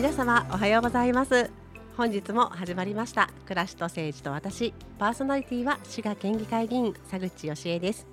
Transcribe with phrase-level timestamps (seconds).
[0.00, 1.50] 皆様おはようございます。
[1.94, 3.28] 本日も始まりました。
[3.44, 4.72] 暮らしと政治と私。
[4.98, 8.06] パーソナリティは滋賀県議会議員佐口義恵です。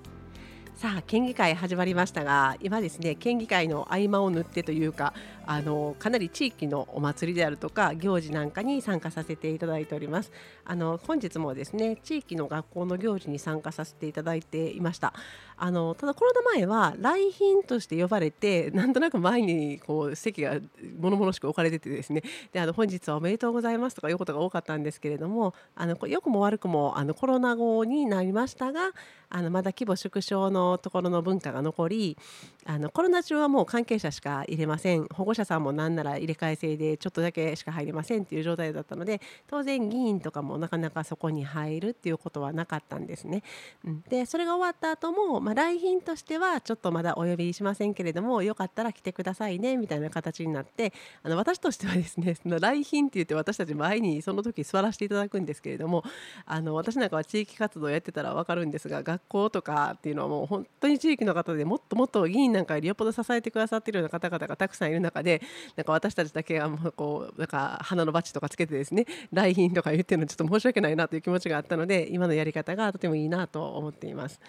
[0.78, 5.12] さあ県議会始まりましたが今ですね県議会の合間を縫ってというか
[5.44, 10.30] あのかなり地域のお祭りであるとか行事なんかに参加させていただいております。
[10.64, 15.14] あの本日もですね地域の学校の行事に参加させていただいていました。
[15.56, 20.60] あのただコロナ前は来賓として呼ばれてなんとなく前にこう席が
[20.98, 28.92] 物々しく置かれててですねであの本日はおめでとうございますとかいうことが多かったんですけれどもあの良くも悪くもあのコロナ後になりましたが
[29.30, 32.18] あのまだ規模縮小のところの文化が残り
[32.66, 43.42] あのコロナ中はもう関係者しか入れません保護者さんもなんなら入れ替え制でちょっとだけしか入りませんっていう状態だったので当然議員とかもなかなかそこに入るっていうことはなかったんですね。
[43.84, 56.04] うん、でそれが終わった後も、まあ、来賓としてはちょっとまだお呼びしませんけれどもよかったら来てくださいねみたいな形になってあの私としてはですねその来賓って言って私たち前にその時座らせていただくんですけれども
[56.44, 65.42] あの私なんかは地域活動やってたら分かるんですが学校とかっていうのはもう本当に地域の方でもっともっと議員なんかよりよっぽど支えてくださっているような方々がたくさんいる中で
[65.76, 74.40] なんか私たちだけがもうこうなんか花のバッジとかつけてですね来賓とか言ってるのちょっと申し訳ないなという気持ちがあったので今のやり方がとてもいいなと思っています。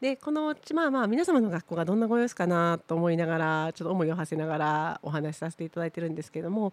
[0.00, 6.72] でこのまあまあ皆様の学校がどんなご様子かなと思いながらちょっと思いを馳せながらお話しさせていただいてるんですけども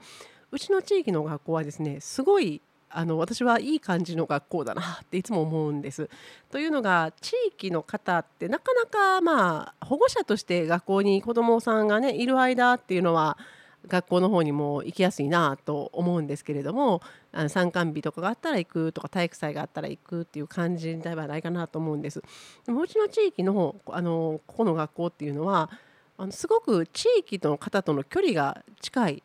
[0.52, 6.10] うちの地域の学校はですねすごいあの私はいい感じの学校だなっていつも思うんです。
[6.52, 13.38] というのが地域の方ってなかなかまあ保護者として学校に子どもさんがねいる間っていうのは
[13.88, 17.02] 学校の方にも行きやすいなと思うんですけれども
[17.32, 22.22] あの参観日とかがあったら行くとか体育祭があったら行くっていう感じではないかなと思うんです。
[22.66, 25.70] でもうちの地域のあのここの学校っていうのは
[26.18, 29.24] あのすごく地域の方との距離が近い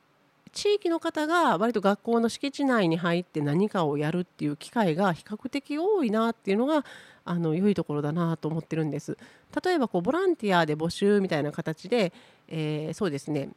[0.55, 6.85] 地域の方が割と学校の敷地内に入って何かをやるっていう機会が比較的多いなっていうのが
[7.25, 9.19] あの良いところだなと思ってるんです。
[9.65, 12.13] 例えばこうボランティアで募集みたいな形で、
[12.49, 13.51] えー、そうですね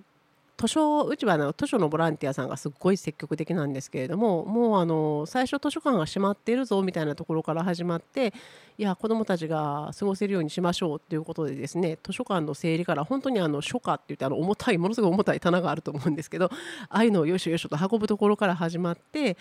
[0.58, 8.34] 図書うちはの図書のボランティアさんがすっごい積極的なんですけれどももうあの最初図書館が閉まっているぞみたいなところから始まって
[8.80, 16.52] いや子どもたちが過ごせるようにしましょうということでですね図書館の整理から本当にあの書家って言ってあの重たいものすごい重たい棚があると思うんですけど
[16.88, 19.36] ああいうのをよしよしと運ぶところから始まって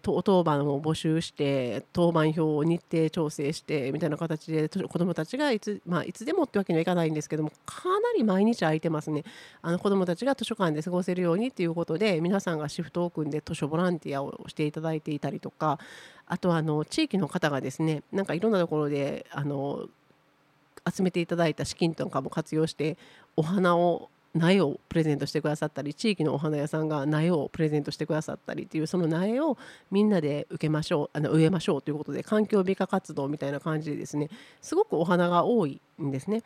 [0.00, 9.22] 当番を募集して当番表を日程調整してみたいな形で子どもたちがいつ,、まあ、いつでもってわけにはいかないんですけどもかなり毎日空いてますね。
[9.60, 15.78] あの子どもたちが図書館で過ごせるようにということで皆さんがシフトを組んで図書ボランティアをしていただいていたりとか
[16.28, 19.88] あとはあの地域の方がですねなんかいろんなところであの
[20.88, 22.96] 集めていただいた資金とかも活用して
[23.36, 29.56] お花を苗をプレゼントしてくださったり地域のお花屋さんが苗をプレゼントしてくださったりっていうその苗を
[29.90, 34.28] みんなで受けましょうあの植えましょうということで環境美化活動みたいな感じでですね
[34.60, 36.42] すごくお花が多いんですね。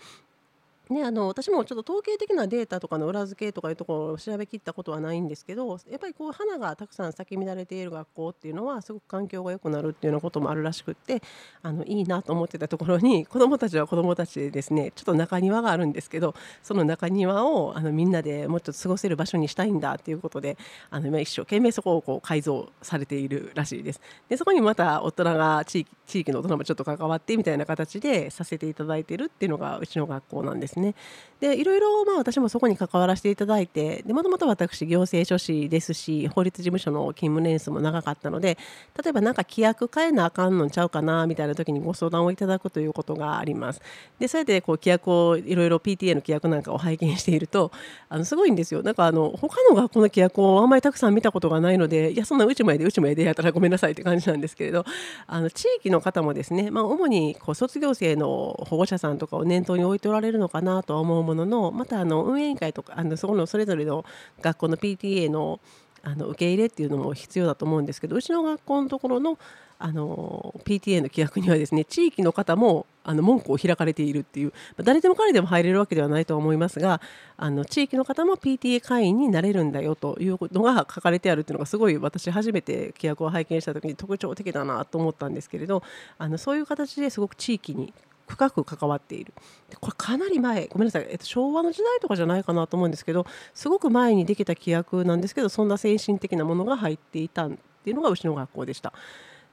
[0.91, 11.23] ね、あの私もちょっと統計的なデータとかの裏付けとかいうところを調べきったことはないんですけどやっぱりこう花がたくさん咲き乱れている学校っていうのはすごく環境が良くなるっていうようなこともあるらしくって
[11.63, 20.59] あのいいなと思ってたところに 子どもたちは子どもたちでですねちょっと中庭があるんですけどその中庭をあのみんなでもうちょっと過ごせる場所にしたいんだっていうことで
[20.91, 24.01] あの今一生懸命そこをこう改造されているらしいです。
[24.29, 30.82] でそこにまた大人が地域地域の大人もちょっと関わってみたいな形でさせていただいてるっていうのがうちの学校なんですね。
[30.83, 30.95] ね
[31.43, 38.57] でいろいろまあ私もそこに関わらせていただいてもともと私行政書士ですし法律事務所の勤務年数も長かったので
[39.03, 43.83] 例えば何か規約変えなあかんのちゃうかなみたいな時にご相談をいただくということがあります。
[44.21, 47.73] でそれでこう規約をいろいろ PTA の規約なんかを拝見していると
[48.09, 48.85] あのすごいんですよ。
[48.85, 54.85] なんかあの他の学校の規約をあんまりたくさん見たことがないのでいやそんなうちもやでうちもやでやったらごめんなさいって感じなんですけれど
[55.27, 64.05] あの地域の方もですね、まあ、主にこう卒業生の保護者さんとかを念頭に置いておられるのかなとは思うもののまたあの運営委員会とかあのそこのそれぞれの
[64.41, 65.61] 学校の PTA の
[66.05, 69.39] あの受け入れっていうのも必要だと思うんですけどうちの学校のところの
[69.79, 77.01] あの PTA の規約にはですね地域の方もあの門戸を開かれているっていう誰でも彼でも入れるわけではないとは思いますが
[77.37, 85.83] あの地域の方も PTA 会員になれるんだよというのが書かれてあるっていうのがすごい私初めて規約を拝見した時に特徴的だなと思ったんですけれど
[86.17, 87.93] あのそういう形ですごく地域に
[88.27, 89.33] 深く関わっている
[89.81, 97.51] これかなり前ごめんなさい、えっと、昭和の時代とかじゃないかなと思うんですけどすごく前にできた規約なんですけどそんな精神的なものが入っていたっ
[97.85, 98.93] ていうのがうちの学校でした。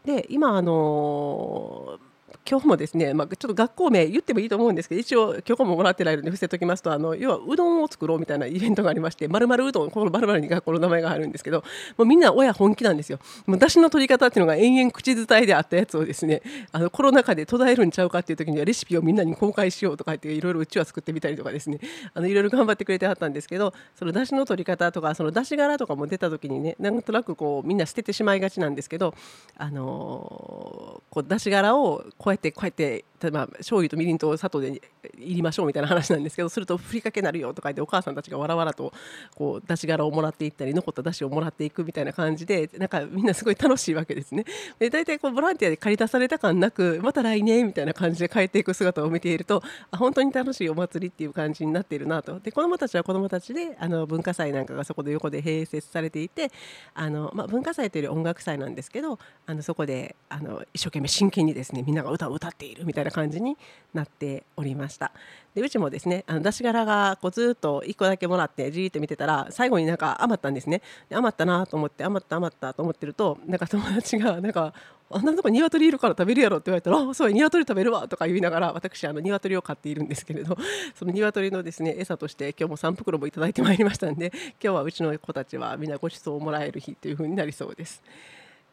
[0.06, 2.00] で今あの
[2.50, 11.64] 今日もですね、まあ、ちょっと学校名言ってもいいと思うんですけど一応許可ももらってないので伏せときますとあの要はうどんを作ろうみたいなイベントがありましてまるまるうどんこのまるまるに学校の名前があるんですけど
[11.98, 13.20] もうみんな親本気なんですよ。
[13.46, 16.42] もう出汁の取り方っていうのが延々口伝えであったやつをですね
[16.72, 21.80] あのコロナ禍で途絶えるんちゃうかっていう時にはレシピをみんなに公開しようとか言っていろいろうちは作ってみたりとかですね
[22.14, 29.14] あのいろいろ頑張ってくれてはったんですけどその出汁の取り方とかその出汁柄とかも出た時にねなんとなくこうみんな捨ててしまいがちなんですけど
[29.58, 34.82] あのー、こう出し柄をこうやってこうやって例えば醤油とみりんと砂糖で
[35.18, 38.94] いりましょうみたいな話なんですけどするとふりかけなるよとか言ってお母さんたちがわらわらと
[39.36, 44.46] こう出し柄をもらっていったり残った出汁をもらっていくみたいな感じでなんかみんなすごい楽しいわけですね。
[44.80, 49.62] で大体こうボランティアで借り出された感なくまた来年みたいな感じで帰っていく姿を見ていると
[49.92, 56.52] あ本当に楽しいお祭りっていう感じになっているなとで子どもたちは子どもたちであの文化祭なんかがそこで横で併設されていて
[56.94, 63.58] あの、まあ、文化祭というより音楽祭なんですけどあのそこであの一生懸命真剣にですねみんなが歌を歌っているみたいな感じに
[63.94, 65.12] なっておりました
[65.56, 74.74] でうちもですねあの出し柄がこうずっと1個だけもらってじーっと見てたら最後になんか余ったんですねで余ったなと思って余った余ったと思ってるとなんか友達がなんか
[75.12, 80.56] あんなとこ鶏いるから食べるやろって言われたら「あそうや鶏食べるわ」とか言いながら私あの鶏を飼っているんですけれど
[80.94, 84.32] その鶏のですね餌として今日も3袋もいただいてまいりましたんで
[84.64, 88.04] 今日はうちの子たちはみんなご馳走をもらえる日という風になりそうです。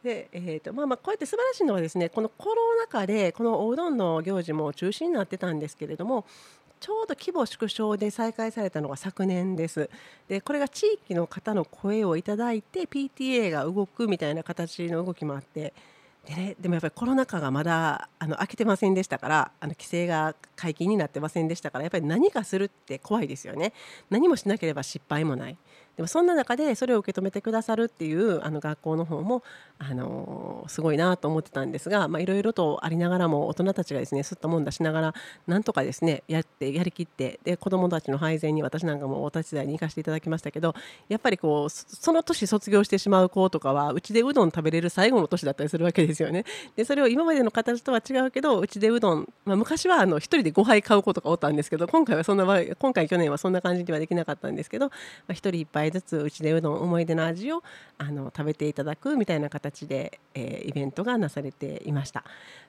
[0.06, 6.24] でえーとまあ、まあこうやって素晴らしいのはですねこのコロナ禍でこのおうどんの行事も中止になってたんですけれども
[6.78, 9.90] ちょうど規模縮小で再開されたのが昨年です。
[10.28, 15.72] でこれが地域の方の声をいただいて PTA が動くみたいな形の動きもあって
[16.26, 23.72] でね、でもやっぱりコロナ禍がまだあの開けてませんでしたからあの規制が解禁になってませんでしたからやっぱり何かするって怖いですよね
[24.10, 25.56] 何もしなければ失敗もない
[25.96, 29.42] でもそんな中でそれを受け止めてくださるっていうあの学校の方も
[29.78, 35.14] あのすごいなと思ってたんですがいろいろとありながらも大人たちがですねすったもんだしながら
[35.46, 40.74] なんとかですねやってやりきってで子どもたちの配膳に私なんかもお手伝いに行かせていただきましたけど
[41.08, 46.44] やっぱりこうその年卒業してしまう子とかはうちでうどん食べれる最後の年だったりするわけですよね。
[46.76, 54.92] でそれを今までの形とは違うけどうちでうどん、まあ、昔はあの1人で5杯買う子とかおったんですけど今回はそんな今回去年はそんな感じにはできなかったんですけど、ま
[55.28, 57.62] あ、1人1杯ずつうちでうどん思い出の味を
[57.98, 62.24] あの食べていただくみたいな形で、えー、イベントがなされていました。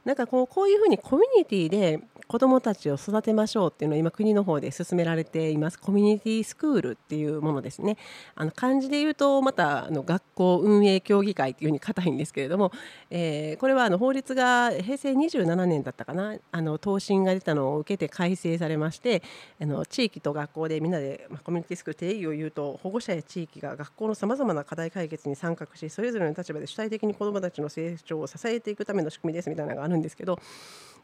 [0.05, 5.79] なんかこうこういうふうにコミュニティで子どもたちを育てましょうっていうのを今国の方で進められています。
[5.79, 7.97] コミュニティスクールっていうものですね。
[8.35, 12.71] あの漢字で言うとまたあの学校運営協議会っていうふうに硬いんですけれども、
[13.09, 16.35] えー、これはあの法律が平成27年だったかな。
[16.51, 19.23] あの答申が出たのを受けて改正されまして
[19.61, 30.39] あの地域と学校でみんなで、まあ、コミュニティスクール定義を言うと保護者者や地域が学校のさまざまな課題解決に参画しそれぞれの立場で主体的に子どもたちの成長を支えていくための仕組みですみたいなのがあるんですけど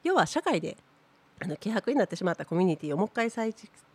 [0.03, 0.77] 要は社会で
[1.41, 3.53] あの希薄になってしまったコミュニティをもう一回再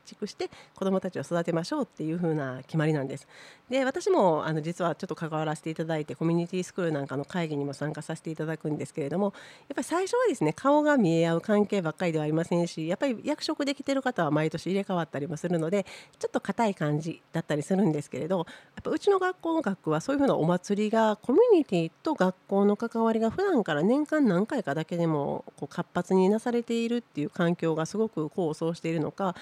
[0.09, 3.27] 築して子どもたちを育てましょうっていう風な決まりなんです。
[3.69, 15.85] で私もあの実はちょっと関わらせていただいてコミュニティスクールなんかの会議にも参加させていただくんですけれどもやっぱり最初はですね顔が見え合う関係ばっかりではありませんしやっぱり役職できてる方は毎年入れ替わったりもするので
[16.19, 18.47] ちょっと硬い感じだったりするんですけれどやっ
[18.83, 29.35] ぱうちの学校の学区はそういう風なお祭りがコミュニティと学校の関わりが普段から年間何回かだけでもこう活発になされているっていう環境がすごく功を奏しているのか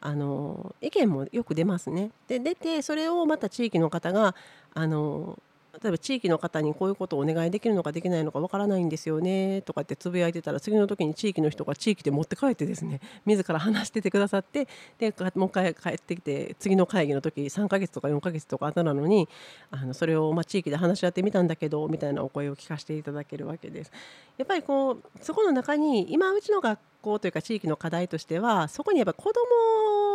[0.00, 2.10] あの意見もよく出ますね。
[2.28, 4.34] で出てそれをまた地域の方が
[4.74, 5.38] あの
[5.82, 14.66] 例えば地域の方にこういうことをお願いできるのかできないのかわからないんですよねとかってつぶやいてたら次の時に地域の人が地域で持って帰ってですね自ら話しててくださって
[14.98, 19.28] でもう一回帰ってきて次の会議の時3ヶ月とか4ヶ月とか後なのに
[19.70, 23.92] あのそれをま地域で話し合ってみたんだけどみたいなお声を聞かせていただけるわけです。
[24.36, 29.40] やっぱりこうそこの中に今うちの学校というか地域の課題としてはそこにやっぱ子ど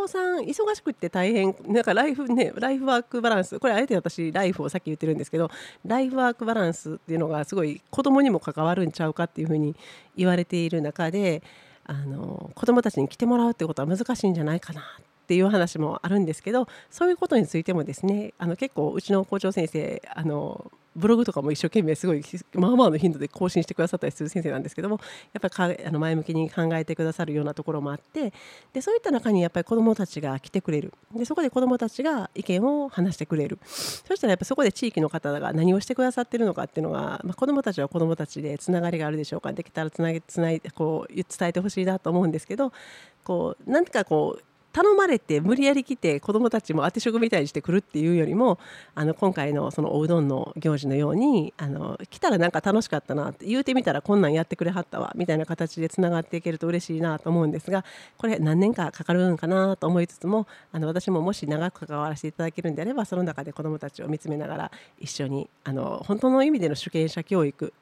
[0.01, 5.49] もさん忙しくって大変なんかライフねライフワークバランスこれあえて私ライフをさっき言ってるんですけど
[5.85, 9.75] ライフワークバランスっていうのがすごい子供にも関わるんちゃうかっていうふうに
[10.15, 11.41] 言われている中で
[11.85, 22.23] あの子供たちに来てもらうってことは難しいんじゃないかなっていう話もあるんですけどそういうことについてもですねあの結構うちの校長先生あのブログとかも一生懸命すごい
[22.53, 24.99] まあまあの頻度で更新してくださったりする先生なんですけども
[25.33, 28.33] やっぱりあの前向きに考えてくださるようなところもあって
[28.73, 30.93] でそういった中にやっぱり子どもたちが来てくれる。
[31.15, 33.59] でそこで子どもたちが意見を話してくれる。
[33.65, 39.53] そしたらやっぱそこで地域の方が何をしてくださってるのかっていうのが、まあ、子どもたちは子どもたちでつながりがあるでしょうか。
[39.53, 42.71] できたらつなげつないこう伝えてほしいなと思うんですけど
[43.23, 44.43] こうなんかこう
[44.73, 48.57] 頼まれて無理やり来て子どもたちも当て職みたいにしてくるっていうよりも
[48.95, 57.85] あの今回のそのおうどんの行事のようにあの来たらなんか楽しかったなって言うてみたらこんなんやってくれはったわみたいな形でつながっていけると嬉しいなと思うんですが
[58.17, 67.73] これ何年かかかるんかなと思いつつもあの私ももし長く関わらせていただけるんであればその中で子どもたちを見つめながら一緒にあの本当の意味での主権者教育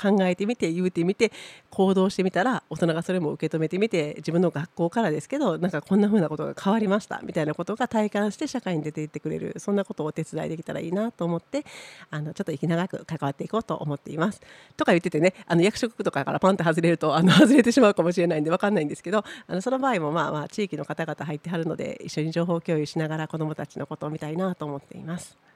[0.00, 1.30] 考えてみて言うてみて
[1.70, 11.64] 行動してみたら大人がそれも受け止めてみて自分の学校からですけどなんかこんな風なことが変わりましたみたいなことが体感して社会に出ていってくれるそんなことをお手伝いできたらいいなと思って
[12.10, 14.40] あのちょっと息長く関わっていこうと思っています。
[14.76, 25.51] とか言っててねあの役職とかからパンと外れるとあの 外れてしまうかもしれないんで分かんないんですけどあのその場合もまあまあ地域の方々入ってはるので一緒に情報共有しながら子どもたちのことを見たいなと思っています。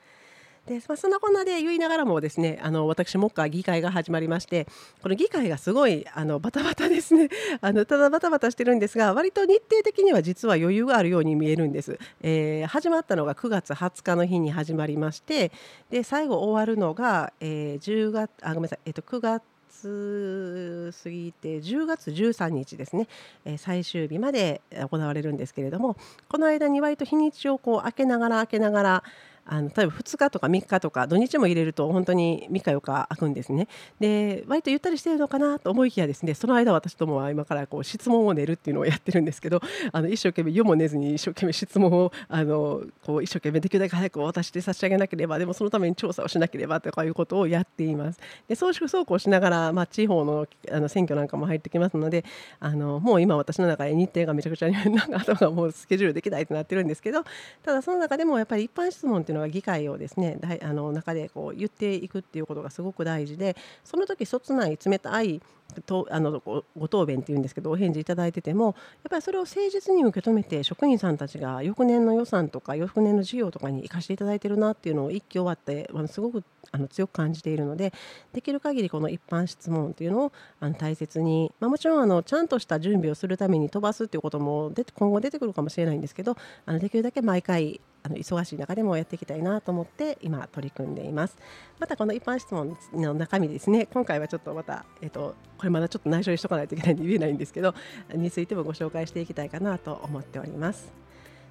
[0.67, 4.67] で、まあ、そんなこんなで言いながらもですねあの私目下議会が始まりまして
[5.03, 7.29] この議会がすごいあのバタバタですね。
[7.61, 15.53] あのただバタバタしてるんですが割と日程的には実は余裕があるように見えるんです、えー、始まったのが9月20日の日に始まりまして
[15.91, 19.43] で最後終わるのが、えー、10月あごめんなさい、えー、と9月
[19.83, 23.09] 過ぎて10月13日ですね、
[23.45, 25.97] えー、最終日まで行われるんですけれども
[26.29, 29.05] この間に割と日にちをこう開けながら開けながら
[29.47, 33.69] あの例えば2日とか3日とか土日も入れると本当に3日4日空くんですね。
[34.01, 39.61] で割とゆったりしてるのかなと思いきやですねその間私どもは今からこう質問を練るっていうのをやってるんですけど
[39.93, 48.19] あの一生懸命夜も寝ずに一生懸命質問をあのこう一生懸命できるだけ早く渡して差し上げなければでもそのために調査をしなければとかいうことをやっています。
[48.49, 52.25] で総粛走行しながら、まあ、地方のあの選挙なんかも入ってきますので
[52.59, 57.23] あのもう今私の中で日程がめちゃくちゃなんか頭がもうスケジュールできないってなってるんですけど
[57.63, 65.41] ただその中でもやっぱり一般質問っていうのは議会をですねあの中でこう言っていくっていうことがすごく大事でその時そつない冷たい
[65.85, 66.43] とあの
[66.77, 68.75] ご答弁っていうんですけどお返事いただいててもやっ
[69.11, 77.93] ぱりそれを誠実に受け止めて職員さんたちが翌年の予算とか翌年の事業とかに生かしていただいてるなっていうのを一挙終わってあのすごくあの強く感じているので
[78.33, 91.37] できる限りこの一般質問というのをあの大切に、まあ、もちろんあのちゃんとした準備をするために飛ばすっていうことも今後出てくるかもしれないんですけどあのできるだけ毎回あの忙しい中でもやっていきたいなと思って今取り組んでいます。
[91.79, 93.87] またこの一般質問の中身ですね。
[93.87, 97.75] 今回はちょっとまた、えっと、これまだちょっと内緒にしとかないといけないんで言えないんですけど
[98.15, 100.93] についてもご紹介していきたいかなと思っております。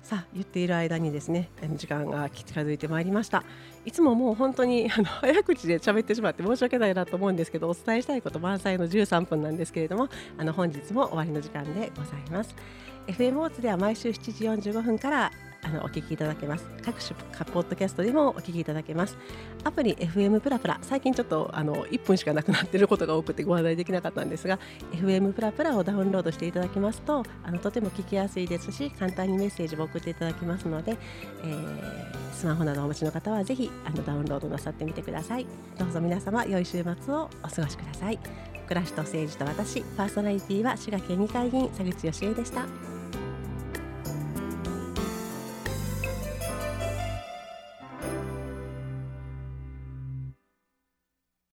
[0.01, 3.44] さあ言っている間にですね時間が近づいてまいりました。
[3.86, 12.55] いつももう本当にあの早口で喋ってしまって申し訳ないなと思うんですけどお伝えしたいこと満載の13分なんですけれどもあの本日も終わりの時間でございます。
[13.08, 15.32] FM オーツでは毎週7時45分から
[15.65, 16.65] あのお聞きいただけます。
[16.84, 17.15] 各種
[17.51, 19.17] ポッドキャストでもお聞きいただけます。
[19.63, 20.77] アプリ FM プラプラ。
[20.84, 24.60] 最近ちょっとあの1分しかなくなっていることが多くてご案内できなかったんですが
[24.93, 30.98] FM プラプラをダウンロードしていただきますとあのとても聞きやすいですし簡単にメッセージも送っていただきますので、
[31.43, 35.48] えー、スマホなどお持ちの方はぜひあのダウンロードなさってみてください。
[35.77, 38.19] どうぞ皆様良い週末をお過ごしください。
[38.67, 42.95] 暮らしと政治と私パーソナリティは滋賀県議会議員佐口義恵でした。